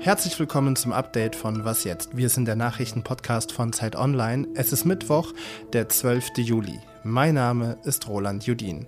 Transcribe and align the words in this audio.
Herzlich 0.00 0.38
willkommen 0.38 0.74
zum 0.76 0.94
Update 0.94 1.36
von 1.36 1.66
Was 1.66 1.84
jetzt? 1.84 2.16
Wir 2.16 2.30
sind 2.30 2.46
der 2.46 2.56
Nachrichtenpodcast 2.56 3.52
von 3.52 3.74
Zeit 3.74 3.94
Online. 3.94 4.48
Es 4.54 4.72
ist 4.72 4.86
Mittwoch, 4.86 5.34
der 5.74 5.90
12. 5.90 6.38
Juli. 6.38 6.80
Mein 7.04 7.34
Name 7.34 7.76
ist 7.84 8.08
Roland 8.08 8.46
Judin. 8.46 8.86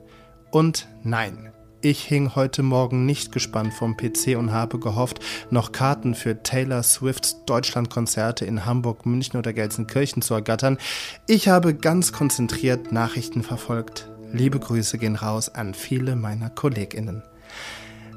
Und 0.50 0.88
nein, 1.02 1.52
ich 1.82 2.02
hing 2.04 2.36
heute 2.36 2.62
Morgen 2.62 3.04
nicht 3.04 3.30
gespannt 3.30 3.74
vom 3.74 3.94
PC 3.94 4.38
und 4.38 4.50
habe 4.50 4.78
gehofft, 4.78 5.20
noch 5.50 5.72
Karten 5.72 6.14
für 6.14 6.42
Taylor 6.42 6.82
Swifts 6.82 7.44
Deutschlandkonzerte 7.44 8.46
in 8.46 8.64
Hamburg, 8.64 9.04
München 9.04 9.36
oder 9.36 9.52
Gelsenkirchen 9.52 10.22
zu 10.22 10.32
ergattern. 10.32 10.78
Ich 11.26 11.48
habe 11.48 11.74
ganz 11.74 12.12
konzentriert 12.12 12.92
Nachrichten 12.92 13.42
verfolgt. 13.42 14.08
Liebe 14.32 14.58
Grüße 14.58 14.96
gehen 14.96 15.16
raus 15.16 15.54
an 15.54 15.74
viele 15.74 16.16
meiner 16.16 16.48
KollegInnen. 16.48 17.22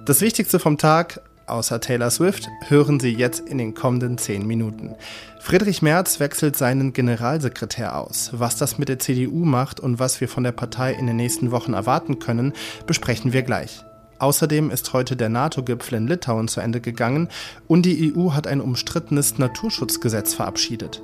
Das 0.05 0.21
Wichtigste 0.21 0.59
vom 0.59 0.77
Tag, 0.77 1.19
außer 1.45 1.81
Taylor 1.81 2.09
Swift, 2.09 2.47
hören 2.67 3.01
Sie 3.01 3.13
jetzt 3.13 3.41
in 3.41 3.57
den 3.57 3.73
kommenden 3.73 4.17
10 4.17 4.47
Minuten. 4.47 4.95
Friedrich 5.41 5.81
Merz 5.81 6.21
wechselt 6.21 6.55
seinen 6.55 6.93
Generalsekretär 6.93 7.97
aus. 7.97 8.31
Was 8.33 8.55
das 8.55 8.77
mit 8.77 8.87
der 8.87 8.99
CDU 8.99 9.43
macht 9.43 9.81
und 9.81 9.99
was 9.99 10.21
wir 10.21 10.29
von 10.29 10.43
der 10.43 10.53
Partei 10.53 10.93
in 10.93 11.05
den 11.05 11.17
nächsten 11.17 11.51
Wochen 11.51 11.73
erwarten 11.73 12.19
können, 12.19 12.53
besprechen 12.87 13.33
wir 13.33 13.41
gleich. 13.41 13.83
Außerdem 14.17 14.71
ist 14.71 14.93
heute 14.93 15.17
der 15.17 15.27
NATO-Gipfel 15.27 15.97
in 15.97 16.07
Litauen 16.07 16.47
zu 16.47 16.61
Ende 16.61 16.79
gegangen 16.79 17.27
und 17.67 17.85
die 17.85 18.15
EU 18.15 18.31
hat 18.31 18.47
ein 18.47 18.61
umstrittenes 18.61 19.37
Naturschutzgesetz 19.37 20.33
verabschiedet. 20.33 21.01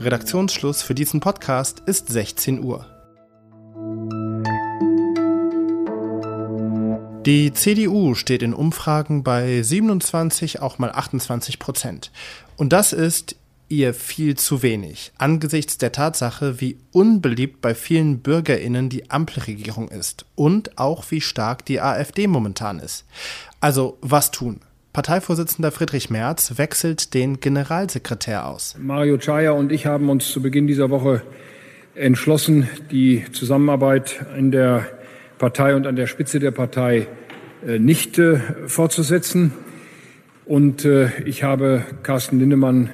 Redaktionsschluss 0.00 0.82
für 0.82 0.96
diesen 0.96 1.20
Podcast 1.20 1.82
ist 1.86 2.08
16 2.08 2.64
Uhr. 2.64 2.97
Die 7.28 7.52
CDU 7.52 8.14
steht 8.14 8.42
in 8.42 8.54
Umfragen 8.54 9.22
bei 9.22 9.60
27, 9.60 10.62
auch 10.62 10.78
mal 10.78 10.90
28 10.90 11.58
Prozent. 11.58 12.10
Und 12.56 12.72
das 12.72 12.94
ist 12.94 13.36
ihr 13.68 13.92
viel 13.92 14.34
zu 14.38 14.62
wenig, 14.62 15.12
angesichts 15.18 15.76
der 15.76 15.92
Tatsache, 15.92 16.62
wie 16.62 16.78
unbeliebt 16.90 17.60
bei 17.60 17.74
vielen 17.74 18.20
Bürgerinnen 18.20 18.88
die 18.88 19.10
Ampelregierung 19.10 19.90
ist 19.90 20.24
und 20.36 20.78
auch 20.78 21.04
wie 21.10 21.20
stark 21.20 21.66
die 21.66 21.82
AfD 21.82 22.26
momentan 22.28 22.78
ist. 22.78 23.04
Also 23.60 23.98
was 24.00 24.30
tun? 24.30 24.60
Parteivorsitzender 24.94 25.70
Friedrich 25.70 26.08
Merz 26.08 26.56
wechselt 26.56 27.12
den 27.12 27.40
Generalsekretär 27.40 28.46
aus. 28.46 28.74
Mario 28.80 29.18
Chaya 29.18 29.50
und 29.50 29.70
ich 29.70 29.84
haben 29.84 30.08
uns 30.08 30.32
zu 30.32 30.40
Beginn 30.40 30.66
dieser 30.66 30.88
Woche 30.88 31.20
entschlossen, 31.94 32.70
die 32.90 33.26
Zusammenarbeit 33.32 34.24
in 34.34 34.50
der 34.50 34.97
Partei 35.38 35.74
und 35.74 35.86
an 35.86 35.96
der 35.96 36.06
Spitze 36.06 36.38
der 36.38 36.50
Partei 36.50 37.06
äh, 37.66 37.78
nicht 37.78 38.18
äh, 38.18 38.38
fortzusetzen. 38.66 39.52
Und 40.44 40.84
äh, 40.84 41.22
ich 41.24 41.42
habe 41.42 41.84
Carsten 42.02 42.38
Lindemann 42.38 42.90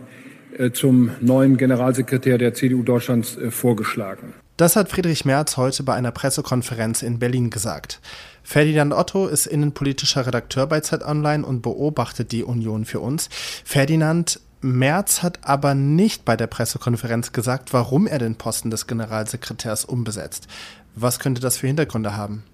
zum 0.73 1.11
neuen 1.21 1.57
Generalsekretär 1.57 2.39
der 2.39 2.55
CDU 2.55 2.85
Deutschlands 2.85 3.37
vorgeschlagen. 3.51 4.35
Das 4.57 4.77
hat 4.77 4.89
Friedrich 4.89 5.25
Merz 5.25 5.57
heute 5.57 5.83
bei 5.83 5.95
einer 5.95 6.13
Pressekonferenz 6.13 7.03
in 7.03 7.19
Berlin 7.19 7.51
gesagt. 7.51 8.01
Ferdinand 8.45 8.93
Otto 8.93 9.27
ist 9.27 9.47
innenpolitischer 9.47 10.29
Redakteur 10.29 10.69
bei 10.69 10.79
Zeit 10.79 11.03
Online 11.03 11.45
und 11.45 11.63
beobachtet 11.63 12.31
die 12.31 12.45
Union 12.45 12.85
für 12.85 13.01
uns. 13.01 13.29
Ferdinand, 13.65 14.39
Merz 14.61 15.23
hat 15.23 15.41
aber 15.43 15.75
nicht 15.75 16.25
bei 16.25 16.37
der 16.37 16.47
Pressekonferenz 16.47 17.33
gesagt, 17.33 17.73
warum 17.73 18.07
er 18.07 18.19
den 18.19 18.37
Posten 18.37 18.71
des 18.71 18.87
Generalsekretärs 18.87 19.85
umbesetzt. 19.85 20.47
Was 20.95 21.19
könnte 21.19 21.41
das 21.41 21.57
für 21.57 21.67
Hintergründe 21.67 22.17
haben? 22.17 22.45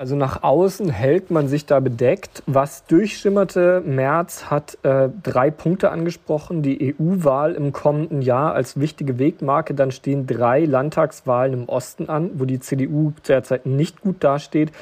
Also 0.00 0.16
nach 0.16 0.42
außen 0.42 0.88
hält 0.88 1.30
man 1.30 1.46
sich 1.46 1.66
da 1.66 1.78
bedeckt. 1.78 2.42
Was 2.46 2.86
durchschimmerte, 2.86 3.82
März 3.84 4.46
hat 4.46 4.78
äh, 4.82 5.10
drei 5.22 5.50
Punkte 5.50 5.90
angesprochen. 5.90 6.62
Die 6.62 6.94
EU-Wahl 6.98 7.52
im 7.52 7.74
kommenden 7.74 8.22
Jahr 8.22 8.54
als 8.54 8.80
wichtige 8.80 9.18
Wegmarke. 9.18 9.74
Dann 9.74 9.90
stehen 9.90 10.26
drei 10.26 10.64
Landtagswahlen 10.64 11.52
im 11.52 11.68
Osten 11.68 12.08
an, 12.08 12.30
wo 12.36 12.46
die 12.46 12.60
CDU 12.60 13.12
derzeit 13.28 13.66
nicht 13.66 14.00
gut 14.00 14.24
dasteht. 14.24 14.72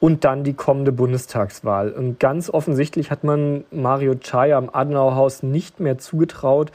Und 0.00 0.24
dann 0.24 0.42
die 0.42 0.54
kommende 0.54 0.90
Bundestagswahl. 0.90 1.92
Und 1.92 2.18
ganz 2.18 2.48
offensichtlich 2.48 3.10
hat 3.10 3.24
man 3.24 3.64
Mario 3.70 4.14
Chaya 4.14 4.56
am 4.56 4.70
Adenauerhaus 4.72 5.42
nicht 5.42 5.80
mehr 5.80 5.98
zugetraut, 5.98 6.72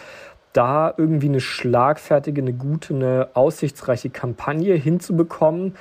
da 0.57 0.93
irgendwie 0.97 1.29
eine 1.29 1.39
schlagfertige, 1.39 2.41
eine 2.41 2.53
gute, 2.53 2.95
eine 2.95 3.29
aussichtsreiche 3.35 4.09
Kampagne 4.09 4.73
hinzubekommen. 4.73 5.75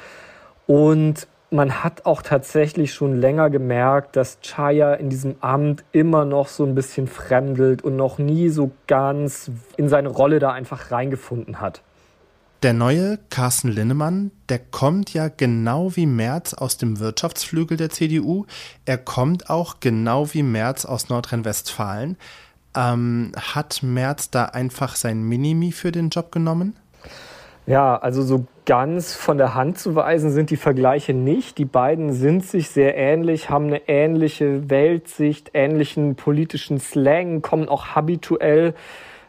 Und 0.66 1.26
man 1.50 1.82
hat 1.82 2.04
auch 2.04 2.22
tatsächlich 2.22 2.92
schon 2.92 3.20
länger 3.20 3.50
gemerkt, 3.50 4.16
dass 4.16 4.40
Chaya 4.40 4.94
in 4.94 5.08
diesem 5.08 5.36
Amt 5.40 5.84
immer 5.92 6.24
noch 6.24 6.48
so 6.48 6.64
ein 6.64 6.74
bisschen 6.74 7.06
fremdelt 7.06 7.82
und 7.82 7.96
noch 7.96 8.18
nie 8.18 8.48
so 8.50 8.70
ganz 8.86 9.50
in 9.76 9.88
seine 9.88 10.08
Rolle 10.08 10.38
da 10.38 10.52
einfach 10.52 10.90
reingefunden 10.90 11.60
hat. 11.60 11.82
Der 12.62 12.72
neue 12.72 13.18
Carsten 13.30 13.68
Linnemann, 13.68 14.30
der 14.48 14.58
kommt 14.58 15.12
ja 15.12 15.28
genau 15.28 15.94
wie 15.94 16.06
Merz 16.06 16.54
aus 16.54 16.78
dem 16.78 16.98
Wirtschaftsflügel 16.98 17.76
der 17.76 17.90
CDU. 17.90 18.46
Er 18.86 18.98
kommt 18.98 19.50
auch 19.50 19.80
genau 19.80 20.32
wie 20.32 20.42
Merz 20.42 20.84
aus 20.84 21.08
Nordrhein-Westfalen. 21.08 22.16
Ähm, 22.76 23.32
hat 23.36 23.82
Merz 23.82 24.30
da 24.30 24.46
einfach 24.46 24.96
sein 24.96 25.22
Minimi 25.22 25.72
für 25.72 25.92
den 25.92 26.10
Job 26.10 26.30
genommen? 26.30 26.76
Ja, 27.66 27.96
also 27.96 28.22
so 28.22 28.46
ganz 28.64 29.14
von 29.14 29.38
der 29.38 29.54
Hand 29.54 29.78
zu 29.78 29.96
weisen 29.96 30.30
sind 30.30 30.50
die 30.50 30.56
Vergleiche 30.56 31.14
nicht. 31.14 31.58
Die 31.58 31.64
beiden 31.64 32.12
sind 32.12 32.44
sich 32.44 32.68
sehr 32.70 32.96
ähnlich, 32.96 33.50
haben 33.50 33.66
eine 33.66 33.88
ähnliche 33.88 34.70
Weltsicht, 34.70 35.50
ähnlichen 35.54 36.14
politischen 36.14 36.78
Slang, 36.78 37.42
kommen 37.42 37.68
auch 37.68 37.88
habituell 37.96 38.74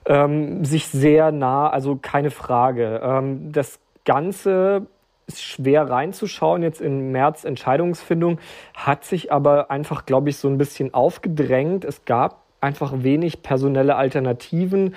ähm, 0.06 0.64
sich 0.64 0.88
sehr 0.88 1.32
nah, 1.32 1.70
also 1.70 1.98
keine 2.00 2.30
Frage. 2.30 3.02
Ähm, 3.04 3.52
das 3.52 3.80
Ganze 4.06 4.88
ist 5.28 5.44
schwer 5.44 5.90
reinzuschauen 5.90 6.64
jetzt 6.64 6.80
in 6.80 7.12
März 7.12 7.44
Entscheidungsfindung, 7.44 8.40
hat 8.74 9.04
sich 9.04 9.32
aber 9.32 9.70
einfach, 9.70 10.06
glaube 10.06 10.30
ich, 10.30 10.38
so 10.38 10.48
ein 10.48 10.58
bisschen 10.58 10.94
aufgedrängt. 10.94 11.84
Es 11.86 12.06
gab 12.06 12.47
einfach 12.68 13.04
wenig 13.04 13.42
personelle 13.42 13.96
Alternativen 13.96 14.94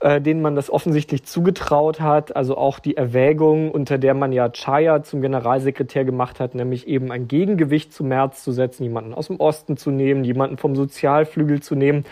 äh, 0.00 0.20
denen 0.20 0.40
man 0.40 0.56
das 0.56 0.70
offensichtlich 0.70 1.24
zugetraut 1.24 2.00
hat. 2.00 2.34
Also 2.34 2.56
auch 2.56 2.78
die 2.78 2.96
Erwägung, 2.96 3.70
unter 3.70 3.98
der 3.98 4.14
man 4.14 4.32
ja 4.32 4.48
Chaya 4.48 5.02
zum 5.02 5.20
Generalsekretär 5.20 6.06
gemacht 6.06 6.40
hat, 6.40 6.54
nämlich 6.54 6.88
eben 6.88 7.12
ein 7.12 7.28
Gegengewicht 7.28 7.92
zu 7.92 8.02
Merz 8.02 8.42
zu 8.42 8.52
setzen, 8.52 8.82
jemanden 8.82 9.12
aus 9.12 9.26
dem 9.26 9.36
Osten 9.36 9.76
zu 9.76 9.90
nehmen, 9.90 10.24
jemanden 10.24 10.56
vom 10.56 10.74
Sozialflügel 10.74 11.60
zu 11.60 11.74
nehmen. 11.74 12.06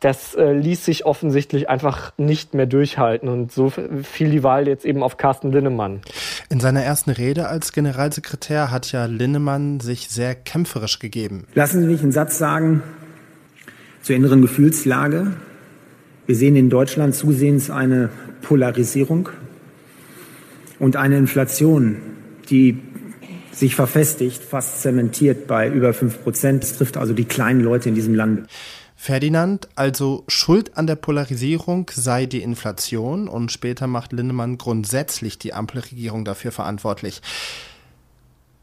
Das 0.00 0.34
äh, 0.34 0.52
ließ 0.52 0.84
sich 0.84 1.06
offensichtlich 1.06 1.70
einfach 1.70 2.12
nicht 2.18 2.52
mehr 2.52 2.66
durchhalten 2.66 3.28
und 3.28 3.50
so 3.50 3.70
fiel 3.70 4.30
die 4.30 4.42
Wahl 4.42 4.68
jetzt 4.68 4.84
eben 4.84 5.02
auf 5.02 5.16
Carsten 5.16 5.52
Linnemann. 5.52 6.02
In 6.50 6.60
seiner 6.60 6.82
ersten 6.82 7.10
Rede 7.10 7.48
als 7.48 7.72
Generalsekretär 7.72 8.70
hat 8.70 8.90
ja 8.92 9.06
Linnemann 9.06 9.80
sich 9.80 10.08
sehr 10.08 10.34
kämpferisch 10.34 10.98
gegeben. 10.98 11.46
Lassen 11.54 11.80
Sie 11.80 11.86
mich 11.86 12.02
einen 12.02 12.12
Satz 12.12 12.36
sagen 12.36 12.82
zur 14.02 14.16
inneren 14.16 14.42
Gefühlslage. 14.42 15.32
Wir 16.26 16.36
sehen 16.36 16.56
in 16.56 16.70
Deutschland 16.70 17.14
zusehends 17.14 17.70
eine 17.70 18.10
Polarisierung 18.42 19.28
und 20.78 20.96
eine 20.96 21.16
Inflation, 21.16 21.96
die 22.50 22.78
sich 23.52 23.74
verfestigt, 23.74 24.42
fast 24.42 24.82
zementiert 24.82 25.46
bei 25.46 25.68
über 25.68 25.94
fünf 25.94 26.22
Prozent. 26.22 26.62
Das 26.62 26.76
trifft 26.76 26.96
also 26.96 27.12
die 27.12 27.24
kleinen 27.24 27.60
Leute 27.60 27.88
in 27.88 27.94
diesem 27.94 28.14
Land. 28.14 28.48
Ferdinand, 28.96 29.68
also 29.74 30.24
Schuld 30.28 30.76
an 30.76 30.86
der 30.86 30.94
Polarisierung 30.94 31.90
sei 31.92 32.26
die 32.26 32.40
Inflation 32.42 33.26
und 33.28 33.50
später 33.50 33.88
macht 33.88 34.12
Lindemann 34.12 34.58
grundsätzlich 34.58 35.38
die 35.38 35.54
Ampelregierung 35.54 36.24
dafür 36.24 36.52
verantwortlich. 36.52 37.20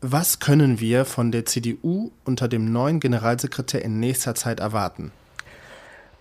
Was 0.01 0.39
können 0.39 0.79
wir 0.79 1.03
von 1.03 1.33
der 1.33 1.45
CDU 1.45 2.11
unter 2.23 2.47
dem 2.47 2.71
neuen 2.71 3.01
Generalsekretär 3.01 3.83
in 3.83 3.99
nächster 3.99 4.33
Zeit 4.33 4.61
erwarten? 4.61 5.11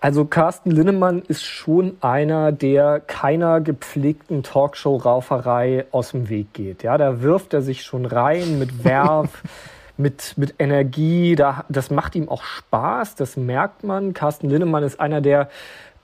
Also 0.01 0.23
Carsten 0.23 0.71
Linnemann 0.71 1.21
ist 1.27 1.43
schon 1.43 1.97
einer, 1.99 2.53
der 2.53 3.01
keiner 3.01 3.59
gepflegten 3.59 4.43
Talkshow-Rauferei 4.43 5.85
aus 5.91 6.11
dem 6.11 6.29
Weg 6.29 6.53
geht. 6.53 6.83
Ja, 6.83 6.97
da 6.97 7.21
wirft 7.21 7.53
er 7.53 7.61
sich 7.61 7.83
schon 7.83 8.05
rein 8.05 8.59
mit 8.59 8.85
Werf, 8.85 9.43
mit, 9.97 10.37
mit 10.37 10.55
Energie. 10.57 11.35
Da, 11.35 11.65
das 11.67 11.91
macht 11.91 12.15
ihm 12.15 12.29
auch 12.29 12.43
Spaß, 12.43 13.15
das 13.15 13.35
merkt 13.35 13.83
man. 13.83 14.13
Carsten 14.13 14.49
Linnemann 14.49 14.83
ist 14.83 15.01
einer, 15.01 15.19
der 15.19 15.49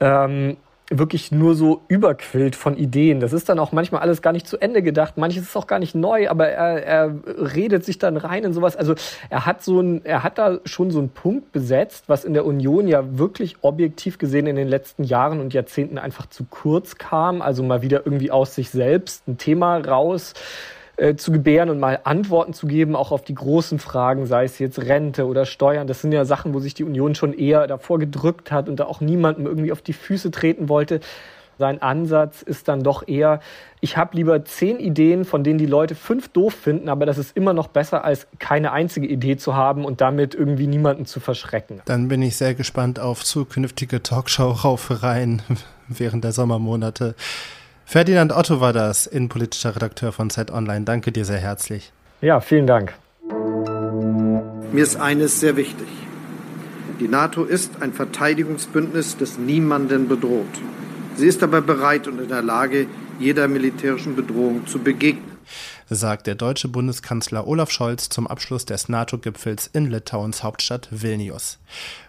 ähm, 0.01 0.57
wirklich 0.89 1.31
nur 1.31 1.55
so 1.55 1.81
überquillt 1.87 2.55
von 2.55 2.77
Ideen. 2.77 3.19
Das 3.19 3.33
ist 3.33 3.49
dann 3.49 3.57
auch 3.57 3.71
manchmal 3.71 4.01
alles 4.01 4.21
gar 4.21 4.31
nicht 4.31 4.47
zu 4.47 4.57
Ende 4.59 4.83
gedacht. 4.83 5.17
Manches 5.17 5.43
ist 5.43 5.55
auch 5.55 5.65
gar 5.65 5.79
nicht 5.79 5.95
neu, 5.95 6.29
aber 6.29 6.47
er, 6.49 6.83
er 6.83 7.15
redet 7.55 7.83
sich 7.83 7.97
dann 7.97 8.17
rein 8.17 8.43
in 8.43 8.53
sowas. 8.53 8.75
Also 8.75 8.93
er 9.29 9.45
hat 9.45 9.63
so 9.63 9.81
ein, 9.81 10.05
er 10.05 10.21
hat 10.21 10.37
da 10.37 10.59
schon 10.65 10.91
so 10.91 10.99
einen 10.99 11.09
Punkt 11.09 11.51
besetzt, 11.51 12.07
was 12.07 12.23
in 12.23 12.33
der 12.33 12.45
Union 12.45 12.87
ja 12.87 13.17
wirklich 13.17 13.57
objektiv 13.61 14.19
gesehen 14.19 14.45
in 14.45 14.55
den 14.55 14.67
letzten 14.67 15.03
Jahren 15.03 15.39
und 15.39 15.53
Jahrzehnten 15.53 15.97
einfach 15.97 16.27
zu 16.27 16.45
kurz 16.49 16.97
kam. 16.97 17.41
Also 17.41 17.63
mal 17.63 17.81
wieder 17.81 18.05
irgendwie 18.05 18.29
aus 18.29 18.53
sich 18.53 18.69
selbst 18.69 19.27
ein 19.27 19.37
Thema 19.37 19.77
raus 19.77 20.33
äh, 20.97 21.15
zu 21.15 21.31
gebären 21.31 21.69
und 21.69 21.79
mal 21.79 21.99
Antworten 22.03 22.53
zu 22.53 22.67
geben, 22.67 22.95
auch 22.95 23.11
auf 23.11 23.23
die 23.23 23.35
großen 23.35 23.79
Fragen, 23.79 24.25
sei 24.25 24.45
es 24.45 24.59
jetzt 24.59 24.79
Rente 24.79 25.25
oder 25.25 25.45
Steuern. 25.45 25.87
Das 25.87 26.01
sind 26.01 26.11
ja 26.11 26.25
Sachen, 26.25 26.53
wo 26.53 26.59
sich 26.59 26.73
die 26.73 26.83
Union 26.83 27.15
schon 27.15 27.33
eher 27.33 27.67
davor 27.67 27.99
gedrückt 27.99 28.51
hat 28.51 28.69
und 28.69 28.79
da 28.79 28.85
auch 28.85 29.01
niemandem 29.01 29.45
irgendwie 29.45 29.71
auf 29.71 29.81
die 29.81 29.93
Füße 29.93 30.31
treten 30.31 30.69
wollte. 30.69 31.01
Sein 31.57 31.81
Ansatz 31.81 32.41
ist 32.41 32.67
dann 32.67 32.83
doch 32.83 33.07
eher, 33.07 33.39
ich 33.79 33.95
habe 33.97 34.15
lieber 34.17 34.43
zehn 34.43 34.79
Ideen, 34.79 35.23
von 35.23 35.43
denen 35.43 35.57
die 35.57 35.65
Leute 35.65 35.95
fünf 35.95 36.27
doof 36.29 36.53
finden, 36.53 36.89
aber 36.89 37.05
das 37.05 37.17
ist 37.17 37.35
immer 37.35 37.53
noch 37.53 37.67
besser, 37.67 38.03
als 38.03 38.27
keine 38.39 38.71
einzige 38.73 39.07
Idee 39.07 39.37
zu 39.37 39.55
haben 39.55 39.85
und 39.85 40.01
damit 40.01 40.35
irgendwie 40.35 40.67
niemanden 40.67 41.05
zu 41.05 41.19
verschrecken. 41.19 41.81
Dann 41.85 42.07
bin 42.09 42.21
ich 42.21 42.35
sehr 42.35 42.55
gespannt 42.55 42.99
auf 42.99 43.23
zukünftige 43.23 44.03
Talkshow-Raufereien 44.03 45.41
während 45.87 46.23
der 46.23 46.33
Sommermonate. 46.33 47.15
Ferdinand 47.85 48.33
Otto 48.33 48.59
war 48.59 48.73
das, 48.73 49.05
innenpolitischer 49.05 49.75
Redakteur 49.75 50.11
von 50.11 50.29
Zeit 50.31 50.51
Online. 50.51 50.85
Danke 50.85 51.11
dir 51.11 51.23
sehr 51.23 51.37
herzlich. 51.37 51.93
Ja, 52.19 52.39
vielen 52.39 52.65
Dank. 52.65 52.93
Mir 54.71 54.83
ist 54.83 54.97
eines 54.97 55.39
sehr 55.39 55.55
wichtig. 55.55 55.87
Die 56.99 57.07
NATO 57.07 57.43
ist 57.43 57.81
ein 57.81 57.93
Verteidigungsbündnis, 57.93 59.17
das 59.17 59.37
niemanden 59.37 60.07
bedroht. 60.07 60.47
Sie 61.15 61.27
ist 61.27 61.43
aber 61.43 61.61
bereit 61.61 62.07
und 62.07 62.19
in 62.19 62.29
der 62.29 62.41
Lage, 62.41 62.87
jeder 63.19 63.47
militärischen 63.47 64.15
Bedrohung 64.15 64.65
zu 64.65 64.79
begegnen 64.79 65.34
sagt 65.89 66.27
der 66.27 66.35
deutsche 66.35 66.67
Bundeskanzler 66.67 67.47
Olaf 67.47 67.71
Scholz 67.71 68.09
zum 68.09 68.27
Abschluss 68.27 68.65
des 68.65 68.89
NATO-Gipfels 68.89 69.69
in 69.73 69.89
Litauens 69.89 70.43
Hauptstadt 70.43 70.87
Vilnius. 70.91 71.59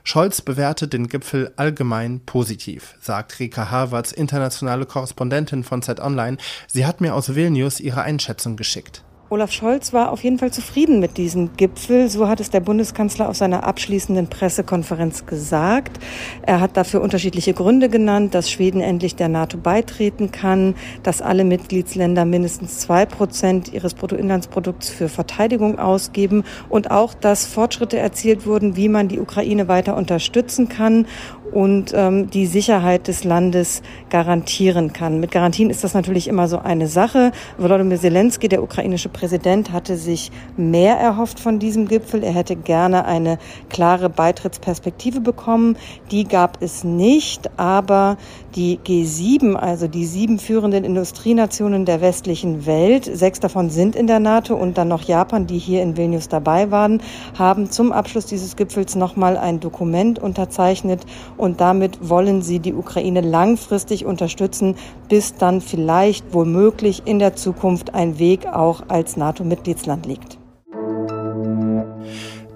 Scholz 0.05 0.41
bewertet 0.41 0.93
den 0.93 1.09
Gipfel 1.09 1.53
allgemein 1.57 2.21
positiv, 2.21 2.95
sagt 3.01 3.39
Rika 3.39 3.71
Havertz, 3.71 4.13
internationale 4.13 4.87
Korrespondentin 4.87 5.65
von 5.65 5.83
Zeit 5.83 6.01
Online. 6.01 6.39
Sie 6.67 6.87
hat 6.87 7.01
mir 7.01 7.15
aus 7.15 7.35
Vilnius 7.35 7.81
ihre 7.81 8.03
Einschätzung 8.03 8.57
geschickt. 8.57 9.03
Olaf 9.29 9.51
Scholz 9.51 9.93
war 9.93 10.13
auf 10.13 10.23
jeden 10.23 10.39
Fall 10.39 10.53
zufrieden 10.53 11.01
mit 11.01 11.17
diesem 11.17 11.57
Gipfel. 11.57 12.09
So 12.09 12.29
hat 12.29 12.39
es 12.39 12.51
der 12.51 12.61
Bundeskanzler 12.61 13.29
auf 13.29 13.37
seiner 13.37 13.65
abschließenden 13.65 14.29
Pressekonferenz 14.29 15.27
gesagt. 15.27 15.99
Er 16.43 16.61
hat 16.61 16.77
dafür 16.77 17.01
unterschiedliche 17.01 17.53
Gründe 17.53 17.89
genannt, 17.89 18.37
dass 18.37 18.49
Schweden 18.49 18.81
endlich 18.81 19.17
der 19.17 19.29
NATO 19.29 19.59
beitreten 19.59 20.31
kann, 20.31 20.77
dass 21.03 21.23
alle 21.23 21.43
Mitgliedsländer 21.43 22.25
mindestens 22.25 22.79
zwei 22.79 23.05
Prozent 23.05 23.73
ihres 23.73 23.95
Bruttoinlandsprodukts 23.95 24.91
für 24.91 25.09
Verteidigung 25.09 25.81
ausgeben 25.81 26.45
und 26.69 26.93
auch, 26.93 27.13
dass 27.13 27.47
Fortschritte 27.47 27.99
erzielt 27.99 28.47
wurden, 28.47 28.77
wie 28.77 28.89
man 28.89 29.09
die 29.09 29.19
Ukraine 29.19 29.67
weiter 29.67 29.97
unterstützen 29.97 30.69
kann 30.69 31.05
und 31.53 31.93
ähm, 31.95 32.31
die 32.31 32.47
Sicherheit 32.47 33.09
des 33.09 33.25
Landes 33.25 33.83
garantieren 34.11 34.93
kann. 34.93 35.21
Mit 35.21 35.31
Garantien 35.31 35.71
ist 35.71 35.85
das 35.85 35.95
natürlich 35.95 36.29
immer 36.29 36.49
so 36.49 36.59
eine 36.59 36.87
Sache. 36.89 37.33
Volodymyr 37.59 37.99
Zelensky, 37.99 38.49
der 38.49 38.63
ukrainische 38.63 39.09
Präsident, 39.09 39.73
hatte 39.73 39.97
sich 39.97 40.31
mehr 40.57 40.97
erhofft 40.97 41.41
von 41.41 41.59
diesem 41.59 41.89
Gipfel. 41.89 42.23
Er 42.23 42.33
hätte 42.33 42.57
gerne 42.57 43.05
eine 43.05 43.39
klare 43.69 44.09
Beitrittsperspektive 44.11 45.21
bekommen. 45.21 45.77
Die 46.11 46.25
gab 46.25 46.63
es 46.63 46.85
nicht, 46.85 47.51
aber 47.59 48.17
die 48.55 48.79
G7, 48.85 49.55
also 49.55 49.87
die 49.87 50.07
sieben 50.07 50.39
führenden 50.39 50.85
Industrienationen 50.85 51.85
der 51.85 52.01
westlichen 52.01 52.67
Welt, 52.67 53.05
sechs 53.05 53.39
davon 53.41 53.71
sind 53.71 53.95
in 53.97 54.07
der 54.07 54.19
NATO 54.19 54.55
und 54.55 54.79
dann 54.79 54.89
noch 54.89 55.03
Japan, 55.03 55.47
die 55.47 55.59
hier 55.59 55.83
in 55.83 55.97
Vilnius 55.97 56.29
dabei 56.29 56.71
waren, 56.71 57.03
haben 57.39 57.71
zum 57.71 57.93
Abschluss 57.93 58.27
dieses 58.27 58.57
Gipfels 58.57 58.95
nochmal 58.95 59.37
ein 59.37 59.61
Dokument 59.61 60.19
unterzeichnet 60.19 61.05
und 61.37 61.61
damit 61.61 62.09
wollen 62.09 62.43
sie 62.43 62.59
die 62.59 62.75
Ukraine 62.75 63.21
langfristig 63.21 64.05
unterstützen, 64.05 64.77
bis 65.09 65.35
dann 65.37 65.61
vielleicht 65.61 66.33
womöglich 66.33 67.03
in 67.05 67.19
der 67.19 67.37
Zukunft 67.37 67.95
ein 67.95 68.19
Weg 68.19 68.47
auch 68.47 68.83
als 68.89 69.17
NATO-Mitgliedsland 69.17 70.07
liegt. 70.07 70.39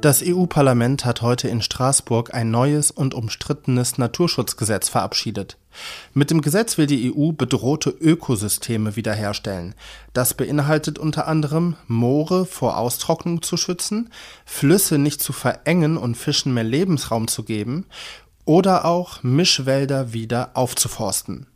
Das 0.00 0.22
EU-Parlament 0.24 1.04
hat 1.04 1.20
heute 1.20 1.48
in 1.48 1.60
Straßburg 1.60 2.32
ein 2.32 2.50
neues 2.50 2.90
und 2.90 3.12
umstrittenes 3.12 3.98
Naturschutzgesetz 3.98 4.88
verabschiedet. 4.88 5.58
Mit 6.14 6.30
dem 6.30 6.40
Gesetz 6.40 6.78
will 6.78 6.86
die 6.86 7.12
EU 7.12 7.32
bedrohte 7.32 7.90
Ökosysteme 7.90 8.96
wiederherstellen. 8.96 9.74
Das 10.14 10.32
beinhaltet 10.32 10.98
unter 10.98 11.28
anderem, 11.28 11.76
Moore 11.86 12.46
vor 12.46 12.78
Austrocknung 12.78 13.42
zu 13.42 13.58
schützen, 13.58 14.08
Flüsse 14.46 14.96
nicht 14.96 15.20
zu 15.20 15.34
verengen 15.34 15.98
und 15.98 16.16
Fischen 16.16 16.54
mehr 16.54 16.64
Lebensraum 16.64 17.28
zu 17.28 17.42
geben 17.42 17.84
oder 18.44 18.84
auch 18.84 19.22
Mischwälder 19.22 20.12
wieder 20.12 20.50
aufzuforsten. 20.54 21.46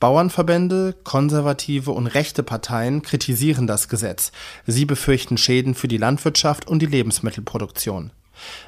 Bauernverbände, 0.00 0.94
konservative 1.02 1.90
und 1.90 2.06
rechte 2.06 2.44
Parteien 2.44 3.02
kritisieren 3.02 3.66
das 3.66 3.88
Gesetz. 3.88 4.30
Sie 4.66 4.84
befürchten 4.84 5.36
Schäden 5.36 5.74
für 5.74 5.88
die 5.88 5.96
Landwirtschaft 5.96 6.68
und 6.68 6.80
die 6.80 6.86
Lebensmittelproduktion. 6.86 8.12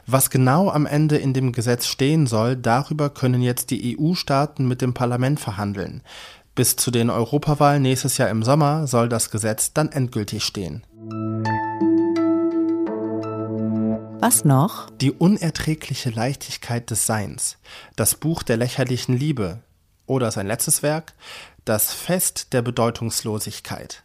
Was 0.07 0.31
genau 0.31 0.71
am 0.71 0.87
Ende 0.87 1.17
in 1.19 1.33
dem 1.33 1.53
Gesetz 1.53 1.87
stehen 1.87 2.27
soll, 2.27 2.57
darüber 2.57 3.11
können 3.11 3.43
jetzt 3.43 3.71
die 3.71 3.97
EU-Staaten 3.97 4.67
mit 4.67 4.83
dem 4.83 4.95
Parlament 4.95 5.39
verhandeln. 5.39 6.03
Bis 6.57 6.75
zu 6.75 6.91
den 6.91 7.11
Europawahlen 7.11 7.83
nächstes 7.83 8.19
Jahr 8.19 8.29
im 8.29 8.43
Sommer 8.43 8.89
soll 8.89 9.09
das 9.09 9.31
Gesetz 9.31 9.73
dann 9.73 9.93
endgültig 9.93 10.43
stehen. 10.43 10.83
Was 14.23 14.45
noch? 14.45 14.91
Die 14.91 15.13
unerträgliche 15.13 16.11
Leichtigkeit 16.11 16.91
des 16.91 17.07
Seins. 17.07 17.57
Das 17.97 18.15
Buch 18.15 18.43
der 18.43 18.59
lächerlichen 18.59 19.17
Liebe 19.17 19.63
oder 20.05 20.31
sein 20.31 20.47
letztes 20.47 20.83
Werk, 20.83 21.15
Das 21.65 21.95
Fest 21.95 22.53
der 22.53 22.61
Bedeutungslosigkeit. 22.61 24.03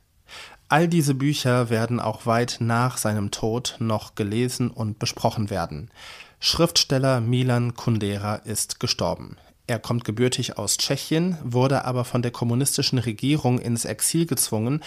All 0.70 0.88
diese 0.88 1.16
Bücher 1.16 1.70
werden 1.70 2.00
auch 2.00 2.26
weit 2.26 2.58
nach 2.62 2.98
seinem 2.98 3.32
Tod 3.32 3.76
noch 3.80 4.16
gelesen 4.16 4.72
und 4.72 5.00
besprochen 5.00 5.50
werden. 5.50 5.92
Schriftsteller 6.40 7.20
Milan 7.20 7.74
Kundera 7.76 8.36
ist 8.36 8.80
gestorben. 8.80 9.36
Er 9.68 9.80
kommt 9.80 10.06
gebürtig 10.06 10.58
aus 10.58 10.78
Tschechien, 10.78 11.38
wurde 11.44 11.84
aber 11.84 12.06
von 12.06 12.22
der 12.22 12.32
kommunistischen 12.32 13.00
Regierung 13.00 13.60
ins 13.60 13.84
Exil 13.84 14.28
gezwungen 14.28 14.82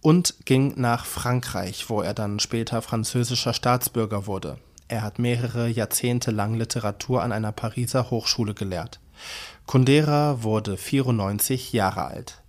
und 0.00 0.44
ging 0.44 0.74
nach 0.76 1.04
Frankreich, 1.04 1.88
wo 1.88 2.00
er 2.00 2.14
dann 2.14 2.40
später 2.40 2.82
französischer 2.82 3.54
Staatsbürger 3.54 4.26
wurde. 4.26 4.58
Er 4.92 5.00
hat 5.00 5.18
mehrere 5.18 5.68
Jahrzehnte 5.68 6.32
lang 6.32 6.52
Literatur 6.52 7.22
an 7.22 7.32
einer 7.32 7.50
Pariser 7.50 8.10
Hochschule 8.10 8.52
gelehrt. 8.52 9.00
Kundera 9.64 10.42
wurde 10.42 10.76
94 10.76 11.72
Jahre 11.72 12.04
alt. 12.04 12.42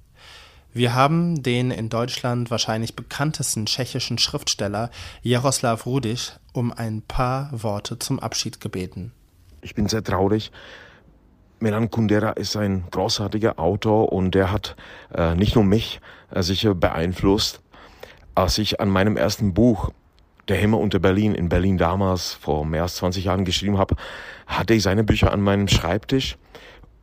Wir 0.73 0.93
haben 0.93 1.41
den 1.41 1.71
in 1.71 1.87
Deutschland 1.87 2.51
wahrscheinlich 2.51 2.97
bekanntesten 2.97 3.65
tschechischen 3.65 4.17
Schriftsteller 4.17 4.89
Jaroslav 5.21 5.85
Rudisch 5.85 6.33
um 6.51 6.73
ein 6.73 7.01
paar 7.01 7.49
Worte 7.53 7.97
zum 7.97 8.19
Abschied 8.19 8.59
gebeten. 8.59 9.13
Ich 9.61 9.73
bin 9.73 9.87
sehr 9.87 10.03
traurig. 10.03 10.51
Milan 11.61 11.89
Kundera 11.91 12.31
ist 12.31 12.57
ein 12.57 12.83
großartiger 12.91 13.57
Autor 13.57 14.11
und 14.11 14.35
der 14.35 14.51
hat 14.51 14.75
äh, 15.13 15.33
nicht 15.35 15.55
nur 15.55 15.63
mich 15.63 16.01
äh, 16.29 16.43
sicher 16.43 16.75
beeinflusst. 16.75 17.61
Als 18.35 18.57
ich 18.57 18.81
an 18.81 18.89
meinem 18.89 19.15
ersten 19.15 19.53
Buch 19.53 19.93
Der 20.47 20.57
Himmel 20.57 20.79
unter 20.79 20.99
Berlin 20.99 21.35
in 21.35 21.49
Berlin 21.49 21.77
damals 21.77 22.33
vor 22.33 22.65
mehr 22.65 22.83
als 22.83 22.95
20 22.95 23.25
Jahren 23.25 23.45
geschrieben 23.45 23.77
habe, 23.77 23.95
hatte 24.45 24.73
ich 24.73 24.83
seine 24.83 25.03
Bücher 25.03 25.31
an 25.31 25.41
meinem 25.41 25.67
Schreibtisch 25.67 26.37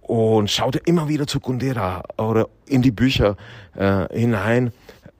und 0.02 0.50
schaute 0.50 0.78
immer 0.78 1.08
wieder 1.08 1.26
zu 1.26 1.40
Kundera 1.40 2.02
oder 2.18 2.48
in 2.66 2.82
die 2.82 2.90
Bücher 2.90 3.36
äh, 3.76 4.06
hinein, 4.12 4.72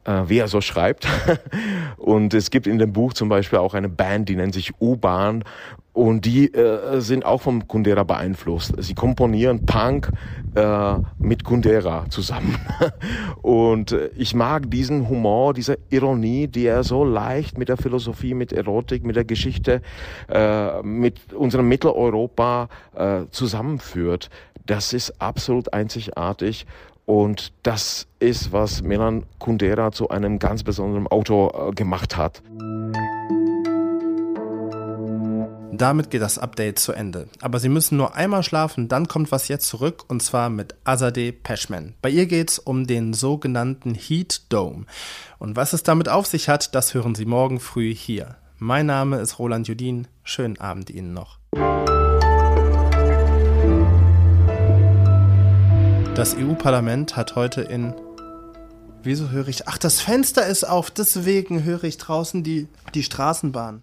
wie 0.05 0.39
er 0.39 0.49
so 0.49 0.61
schreibt. 0.61 1.07
und 1.97 2.33
es 2.35 2.51
gibt 2.51 2.67
in 2.67 2.79
dem 2.79 2.93
Buch 2.93 3.13
zum 3.13 3.29
Beispiel 3.29 3.59
auch 3.59 3.75
eine 3.75 3.89
Band, 3.89 4.29
die 4.29 4.37
nennt 4.37 4.55
sich 4.55 4.73
U-Bahn 4.81 5.45
und 5.93 6.25
die 6.25 6.53
äh, 6.55 7.01
sind 7.01 7.25
auch 7.25 7.43
vom 7.43 7.67
Kundera 7.67 8.05
beeinflusst. 8.05 8.75
Sie 8.79 8.95
komponieren 8.95 9.67
Punk 9.67 10.11
äh, 10.55 10.95
mit 11.19 11.45
Kundera 11.45 12.07
zusammen. 12.11 12.57
und 13.43 13.93
äh, 13.93 14.11
ich 14.17 14.35
mag 14.35 14.71
diesen 14.71 15.09
Humor, 15.09 15.53
diese 15.53 15.79
Ironie, 15.91 16.47
die 16.47 16.67
er 16.67 16.85
so 16.85 17.05
leicht 17.05 17.59
mit 17.59 17.69
der 17.69 17.77
Philosophie, 17.77 18.35
mit 18.35 18.53
Erotik, 18.53 19.05
mit 19.05 19.17
der 19.17 19.25
Geschichte, 19.25 19.83
äh, 20.29 20.81
mit 20.83 21.33
unserem 21.35 21.69
Mitteleuropa 21.69 22.69
äh, 22.95 23.23
zusammenführt. 23.31 24.31
Das 24.71 24.93
ist 24.93 25.21
absolut 25.21 25.73
einzigartig 25.73 26.65
und 27.05 27.53
das 27.65 28.07
ist, 28.21 28.53
was 28.53 28.83
Milan 28.83 29.27
Kundera 29.41 29.91
zu 29.91 30.11
einem 30.11 30.39
ganz 30.39 30.63
besonderen 30.63 31.09
Autor 31.09 31.71
äh, 31.71 31.73
gemacht 31.73 32.17
hat. 32.17 32.41
Damit 35.73 36.11
geht 36.11 36.23
das 36.23 36.39
Update 36.39 36.79
zu 36.79 36.93
Ende. 36.93 37.27
Aber 37.41 37.59
Sie 37.59 37.69
müssen 37.69 37.97
nur 37.97 38.15
einmal 38.15 38.45
schlafen, 38.45 38.87
dann 38.87 39.09
kommt 39.09 39.33
was 39.33 39.49
jetzt 39.49 39.67
zurück 39.67 40.05
und 40.07 40.23
zwar 40.23 40.51
mit 40.51 40.77
Azadeh 40.85 41.33
Peschman. 41.33 41.95
Bei 42.01 42.09
ihr 42.09 42.27
geht 42.27 42.53
es 42.53 42.61
um 42.61 42.87
den 42.87 43.13
sogenannten 43.13 43.97
Heat 43.97 44.53
Dome. 44.53 44.87
Und 45.41 45.57
was 45.57 45.73
es 45.73 45.83
damit 45.83 46.09
auf 46.09 46.27
sich 46.27 46.49
hat, 46.49 46.77
das 46.77 46.95
hören 46.95 47.17
Sie 47.17 47.25
morgen 47.25 47.59
früh 47.59 47.93
hier. 47.93 48.37
Mein 48.61 48.87
Name 48.87 49.19
ist 49.19 49.41
Roland 49.41 49.67
Judin. 49.67 50.07
Schönen 50.23 50.61
Abend 50.61 50.91
Ihnen 50.91 51.13
noch. 51.13 51.41
Das 56.15 56.35
EU-Parlament 56.37 57.17
hat 57.17 57.37
heute 57.37 57.63
in 57.63 57.95
Wieso 59.03 59.31
höre 59.31 59.49
ich? 59.49 59.67
Ach, 59.67 59.79
das 59.79 60.01
Fenster 60.01 60.47
ist 60.47 60.65
auf, 60.65 60.91
deswegen 60.91 61.65
höre 61.65 61.85
ich 61.85 61.97
draußen 61.97 62.43
die, 62.43 62.69
die 62.95 63.03
Straßenbahn. 63.03 63.83